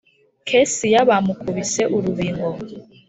kesiya 0.47 0.99
bamukubise 1.09 1.83
urubingo 1.97 2.49